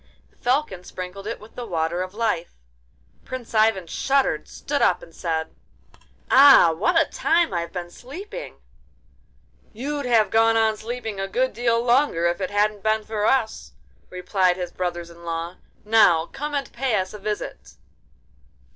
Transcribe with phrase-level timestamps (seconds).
[0.31, 5.55] The Falcon sprinkled it with the Water of Life—Prince Ivan shuddered, stood up, and said:
[6.31, 6.73] 'Ah!
[6.75, 8.55] what a time I've been sleeping!'
[9.73, 13.73] 'You'd have gone on sleeping a good deal longer if it hadn't been for us,'
[14.09, 15.57] replied his brothers in law.
[15.85, 17.75] 'Now come and pay us a visit.